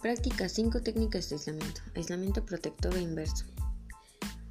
Práctica 0.00 0.48
5. 0.48 0.80
Técnicas 0.82 1.28
de 1.28 1.34
aislamiento. 1.34 1.80
Aislamiento 1.96 2.46
protector 2.46 2.96
e 2.96 3.00
inverso. 3.00 3.46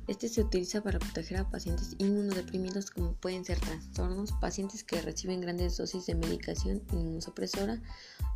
Este 0.08 0.28
se 0.28 0.42
utiliza 0.42 0.82
para 0.82 1.00
proteger 1.00 1.38
a 1.38 1.50
pacientes 1.50 1.96
inmunodeprimidos 2.00 2.92
como 2.92 3.14
pueden 3.14 3.46
ser 3.46 3.58
trastornos, 3.62 4.34
pacientes 4.42 4.84
que 4.84 5.02
reciben 5.02 5.40
grandes 5.40 5.78
dosis 5.78 6.06
de 6.06 6.16
medicación 6.16 6.84
inmunosupresora, 6.92 7.82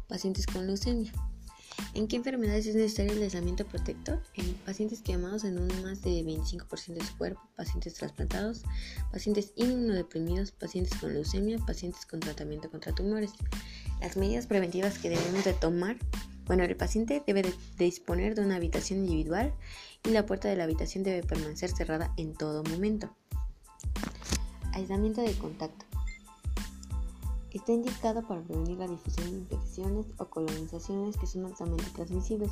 pacientes 0.08 0.46
con 0.46 0.66
leucemia. 0.66 1.12
¿En 1.94 2.08
qué 2.08 2.16
enfermedades 2.16 2.68
es 2.68 2.76
necesario 2.76 3.12
el 3.12 3.24
aislamiento 3.24 3.66
protector? 3.66 4.22
En 4.36 4.54
pacientes 4.66 5.02
quemados 5.02 5.44
en 5.44 5.60
un 5.60 5.68
más 5.84 6.02
de 6.02 6.24
25% 6.24 6.94
de 6.94 7.06
su 7.06 7.18
cuerpo, 7.18 7.42
pacientes 7.58 7.96
trasplantados, 7.96 8.64
pacientes 9.12 9.52
inmunodeprimidos, 9.58 10.52
pacientes 10.52 10.98
con 10.98 11.14
leucemia, 11.14 11.58
pacientes 11.60 12.06
con 12.06 12.22
tratamiento 12.22 12.72
contra 12.72 12.96
tumores. 12.96 13.32
Las 14.00 14.16
medidas 14.16 14.48
preventivas 14.48 14.98
que 14.98 15.10
debemos 15.10 15.44
de 15.44 15.54
tomar 15.54 15.98
bueno, 16.46 16.64
el 16.64 16.76
paciente 16.76 17.24
debe 17.26 17.44
de 17.44 17.86
disponer 17.86 18.36
de 18.36 18.42
una 18.42 18.56
habitación 18.56 19.00
individual 19.00 19.54
y 20.04 20.10
la 20.10 20.26
puerta 20.26 20.48
de 20.50 20.56
la 20.56 20.64
habitación 20.64 21.04
debe 21.04 21.24
permanecer 21.24 21.70
cerrada 21.72 22.14
en 22.18 22.34
todo 22.34 22.64
momento. 22.64 23.10
Aislamiento 24.74 25.22
de 25.22 25.34
contacto. 25.34 25.86
Está 27.52 27.74
indicado 27.74 28.26
para 28.26 28.42
prevenir 28.42 28.78
la 28.78 28.88
difusión 28.88 29.30
de 29.30 29.38
infecciones 29.40 30.06
o 30.18 30.26
colonizaciones 30.30 31.18
que 31.18 31.28
son 31.28 31.46
altamente 31.46 31.86
transmisibles 31.94 32.52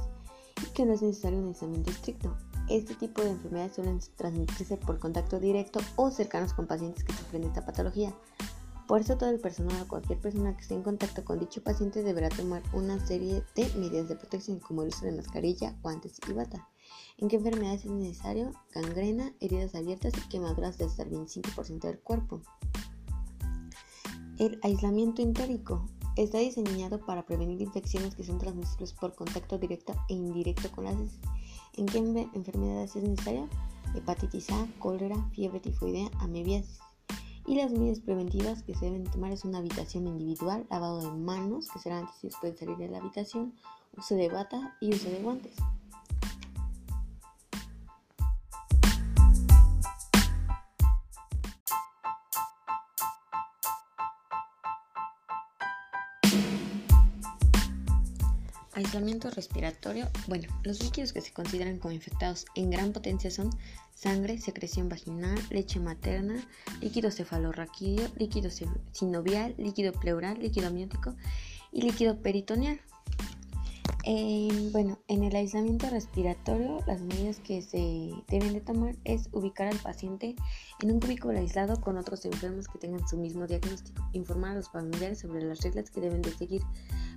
y 0.62 0.74
que 0.74 0.86
no 0.86 0.94
es 0.94 1.02
necesario 1.02 1.40
un 1.40 1.48
aislamiento 1.48 1.90
estricto. 1.90 2.36
Este 2.70 2.94
tipo 2.96 3.24
de 3.24 3.32
enfermedades 3.32 3.76
suelen 3.76 4.00
transmitirse 4.18 4.78
por 4.78 5.00
contacto 5.00 5.40
directo 5.40 5.80
o 5.96 6.12
cercanos 6.12 6.54
con 6.54 6.68
pacientes 6.68 7.04
que 7.04 7.14
sufren 7.14 7.46
esta 7.46 7.66
patología. 7.66 8.14
Por 8.90 9.02
eso 9.02 9.20
todo 9.20 9.30
el 9.30 9.40
personal 9.40 9.84
o 9.84 9.88
cualquier 9.88 10.20
persona 10.20 10.56
que 10.56 10.64
esté 10.64 10.74
en 10.74 10.82
contacto 10.82 11.24
con 11.24 11.38
dicho 11.38 11.62
paciente 11.62 12.02
deberá 12.02 12.28
tomar 12.30 12.64
una 12.74 13.00
serie 13.06 13.44
de 13.54 13.72
medidas 13.76 14.10
de 14.10 14.16
protección 14.16 14.58
como 14.58 14.82
el 14.82 14.88
uso 14.88 15.06
de 15.06 15.12
mascarilla, 15.12 15.76
guantes 15.84 16.20
y 16.28 16.34
bata. 16.34 16.68
¿En 17.20 17.28
qué 17.28 17.36
enfermedades 17.36 17.86
es 17.86 17.92
necesario? 17.92 18.52
Gangrena, 18.74 19.32
heridas 19.42 19.76
abiertas 19.76 20.14
y 20.18 20.28
quemaduras 20.30 20.80
de 20.80 20.86
hasta 20.86 21.04
el 21.04 21.12
25% 21.12 21.82
del 21.82 22.00
cuerpo. 22.00 22.42
El 24.40 24.60
aislamiento 24.64 25.22
entérico 25.22 25.86
está 26.16 26.40
diseñado 26.40 27.06
para 27.06 27.28
prevenir 27.28 27.62
infecciones 27.62 28.16
que 28.16 28.24
son 28.24 28.40
transmisibles 28.40 28.94
por 28.94 29.14
contacto 29.14 29.60
directo 29.60 29.94
e 30.10 30.16
indirecto 30.16 30.72
con 30.72 30.86
las 30.86 30.96
heces. 30.96 31.20
¿En 31.78 31.86
qué 31.86 32.00
enfermedades 32.34 32.96
es 32.96 33.04
necesario? 33.04 33.50
Hepatitis 33.94 34.50
A, 34.50 34.68
cólera, 34.80 35.30
fiebre 35.30 35.60
tifoidea, 35.60 36.10
amebiasis. 36.22 36.89
Y 37.50 37.56
las 37.56 37.72
medidas 37.72 38.00
preventivas 38.00 38.62
que 38.62 38.76
se 38.76 38.86
deben 38.86 39.06
tomar 39.06 39.32
es 39.32 39.44
una 39.44 39.58
habitación 39.58 40.06
individual, 40.06 40.68
lavado 40.70 41.02
de 41.02 41.18
manos, 41.18 41.68
que 41.74 41.80
será 41.80 41.98
antes 41.98 42.14
y 42.24 42.28
después 42.28 42.54
de 42.54 42.60
salir 42.60 42.78
de 42.78 42.90
la 42.90 43.00
habitación, 43.00 43.56
uso 43.98 44.14
de 44.14 44.30
bata 44.30 44.78
y 44.80 44.94
uso 44.94 45.10
de 45.10 45.20
guantes. 45.24 45.56
Aislamiento 58.80 59.30
respiratorio. 59.30 60.08
Bueno, 60.28 60.48
los 60.64 60.82
líquidos 60.82 61.12
que 61.12 61.20
se 61.20 61.34
consideran 61.34 61.80
como 61.80 61.94
infectados 61.94 62.46
en 62.56 62.70
gran 62.70 62.94
potencia 62.94 63.30
son 63.30 63.50
sangre, 63.94 64.38
secreción 64.38 64.88
vaginal, 64.88 65.38
leche 65.50 65.82
materna, 65.82 66.42
líquido 66.80 67.12
cefalorraquídeo, 67.12 68.08
líquido 68.18 68.50
sinovial, 68.94 69.54
líquido 69.58 69.92
pleural, 69.92 70.40
líquido 70.40 70.68
amniótico 70.68 71.14
y 71.74 71.82
líquido 71.82 72.22
peritoneal. 72.22 72.80
Bueno, 74.72 74.98
en 75.08 75.24
el 75.24 75.36
aislamiento 75.36 75.88
respiratorio, 75.88 76.80
las 76.88 77.00
medidas 77.00 77.40
que 77.42 77.62
se 77.62 78.12
deben 78.28 78.54
de 78.54 78.62
tomar 78.62 78.96
es 79.04 79.30
ubicar 79.34 79.68
al 79.68 79.78
paciente 79.78 80.36
en 80.82 80.92
un 80.92 81.00
cubículo 81.00 81.38
aislado 81.38 81.80
con 81.80 81.96
otros 81.96 82.26
enfermos 82.26 82.68
que 82.68 82.80
tengan 82.80 83.08
su 83.08 83.18
mismo 83.18 83.46
diagnóstico, 83.46 84.02
informar 84.14 84.54
a 84.54 84.56
los 84.56 84.70
familiares 84.72 85.20
sobre 85.20 85.44
las 85.44 85.62
reglas 85.62 85.92
que 85.92 86.02
deben 86.02 86.24
de 86.24 86.32
seguir 86.32 86.64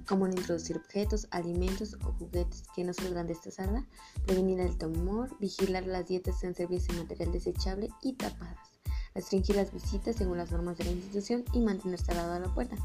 como 0.06 0.28
no 0.28 0.34
introducir 0.34 0.76
objetos, 0.76 1.28
alimentos 1.30 1.96
o 2.04 2.12
juguetes 2.12 2.64
que 2.76 2.84
no 2.84 2.92
salgan 2.92 3.26
de 3.26 3.32
esta 3.32 3.50
sala, 3.50 3.86
prevenir 4.26 4.60
el 4.60 4.76
tumor, 4.76 5.34
vigilar 5.40 5.86
las 5.86 6.06
dietas 6.08 6.44
en 6.44 6.54
servicio 6.54 6.92
de 6.92 7.04
material 7.04 7.32
desechable 7.32 7.88
y 8.02 8.12
tapadas, 8.16 8.68
restringir 9.14 9.56
las 9.56 9.72
visitas 9.72 10.16
según 10.16 10.36
las 10.36 10.50
normas 10.50 10.76
de 10.76 10.84
la 10.84 10.90
institución 10.90 11.42
y 11.54 11.60
mantener 11.60 12.02
cerrada 12.02 12.38
la 12.38 12.52
puerta. 12.52 12.76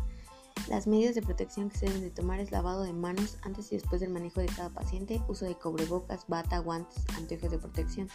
Las 0.67 0.85
medidas 0.85 1.15
de 1.15 1.21
protección 1.21 1.69
que 1.69 1.77
se 1.77 1.85
deben 1.85 2.01
de 2.01 2.09
tomar 2.09 2.41
es 2.41 2.51
lavado 2.51 2.83
de 2.83 2.91
manos 2.91 3.37
antes 3.41 3.71
y 3.71 3.75
después 3.75 4.01
del 4.01 4.09
manejo 4.09 4.41
de 4.41 4.47
cada 4.47 4.69
paciente, 4.69 5.21
uso 5.29 5.45
de 5.45 5.55
cubrebocas, 5.55 6.25
bata, 6.27 6.59
guantes, 6.59 7.05
anteojos 7.15 7.51
de 7.51 7.57
protección, 7.57 8.09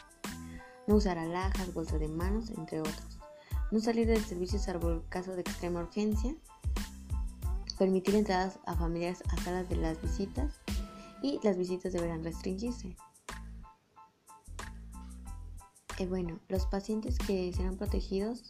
no 0.87 0.97
usar 0.97 1.17
alhajas, 1.19 1.73
bolsa 1.73 1.97
de 1.97 2.09
manos, 2.09 2.51
entre 2.51 2.81
otros. 2.81 3.19
No 3.71 3.81
salir 3.81 4.07
del 4.07 4.23
servicio 4.23 4.59
salvo 4.59 4.91
el 4.91 5.09
caso 5.09 5.35
de 5.35 5.41
extrema 5.41 5.81
urgencia, 5.81 6.35
permitir 7.79 8.17
entradas 8.17 8.59
a 8.67 8.77
familiares 8.77 9.23
a 9.31 9.37
salas 9.43 9.69
de 9.71 9.77
las 9.77 10.01
visitas 10.03 10.61
y 11.23 11.41
las 11.43 11.57
visitas 11.57 11.95
deberán 11.95 12.23
restringirse. 12.23 12.97
Eh, 15.99 16.07
bueno, 16.07 16.39
los 16.49 16.67
pacientes 16.67 17.17
que 17.19 17.51
serán 17.55 17.79
protegidos 17.79 18.45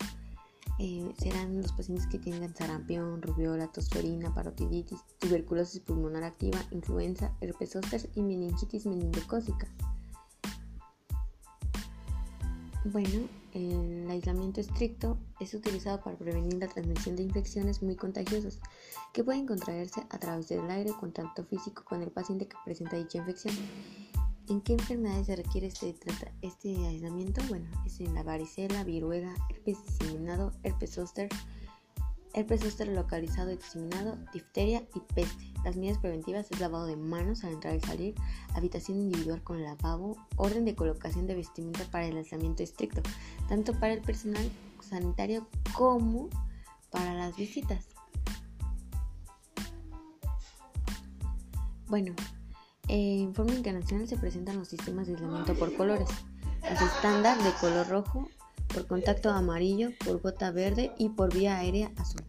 eh, 0.84 1.15
serán 1.16 1.62
los 1.62 1.70
pacientes 1.70 2.09
que 2.09 2.19
tengan 2.19 2.56
sarampión, 2.56 3.22
rubiola, 3.22 3.69
tosferina, 3.69 4.34
parotiditis, 4.34 4.98
tuberculosis 5.20 5.81
pulmonar 5.81 6.25
activa, 6.25 6.59
influenza, 6.72 7.32
herpes 7.41 7.70
zóster 7.70 8.10
y 8.16 8.22
meningitis 8.22 8.84
meningocócica. 8.87 9.69
Bueno, 12.84 13.28
el 13.53 14.10
aislamiento 14.10 14.60
estricto 14.60 15.19
es 15.38 15.54
utilizado 15.54 16.00
para 16.00 16.19
prevenir 16.19 16.54
la 16.54 16.66
transmisión 16.66 17.15
de 17.15 17.22
infecciones 17.22 17.81
muy 17.81 17.94
contagiosas 17.94 18.59
que 19.12 19.22
pueden 19.22 19.47
contraerse 19.47 20.04
a 20.10 20.19
través 20.19 20.48
del 20.48 20.69
aire 20.69 20.91
contacto 20.98 21.44
físico 21.44 21.84
con 21.84 22.03
el 22.03 22.10
paciente 22.10 22.48
que 22.48 22.56
presenta 22.65 22.97
dicha 22.97 23.19
infección. 23.19 23.54
¿En 24.48 24.60
qué 24.60 24.72
enfermedades 24.72 25.26
se 25.26 25.36
requiere 25.36 25.69
este, 25.69 25.94
este 26.42 26.86
aislamiento? 26.86 27.41
Bueno, 27.48 27.70
es 27.86 28.00
en 28.00 28.14
la 28.14 28.22
varicela, 28.22 28.82
viruela, 28.82 29.34
herpes 29.48 29.78
diseminado, 29.86 30.53
herpes 30.64 30.94
zóster, 30.94 31.28
herpes 32.34 32.62
zóster 32.62 32.88
localizado 32.88 33.53
y 33.53 33.56
diseminado, 33.56 34.19
difteria 34.32 34.82
y 34.94 35.00
peste. 35.14 35.53
Las 35.64 35.76
medidas 35.76 35.98
preventivas 35.98 36.50
es 36.50 36.58
lavado 36.58 36.86
de 36.86 36.97
manos 36.97 37.44
al 37.44 37.53
entrar 37.53 37.76
y 37.76 37.80
salir, 37.80 38.14
habitación 38.54 38.98
individual 38.98 39.42
con 39.44 39.62
lavabo, 39.62 40.16
orden 40.36 40.64
de 40.64 40.74
colocación 40.74 41.28
de 41.28 41.36
vestimenta 41.36 41.84
para 41.91 42.06
el 42.06 42.16
aislamiento 42.16 42.64
estricto, 42.64 43.00
tanto 43.48 43.72
para 43.78 43.92
el 43.92 44.03
personal 44.03 44.50
sanitario 44.80 45.47
como 45.72 46.28
para 46.91 47.14
las 47.14 47.36
visitas. 47.36 47.86
Bueno, 51.86 52.14
en 52.92 53.34
forma 53.34 53.54
internacional 53.54 54.06
se 54.06 54.19
presentan 54.19 54.58
los 54.58 54.69
sistemas 54.69 55.06
de 55.06 55.14
aislamiento 55.14 55.54
por 55.54 55.75
colores. 55.75 56.08
Los 56.62 56.80
estándar 56.82 57.42
de 57.42 57.50
color 57.58 57.88
rojo, 57.88 58.28
por 58.69 58.86
contacto 58.86 59.30
amarillo, 59.30 59.92
por 60.04 60.20
gota 60.20 60.50
verde 60.50 60.92
y 60.98 61.08
por 61.08 61.32
vía 61.32 61.56
aérea 61.56 61.91
azul. 61.97 62.22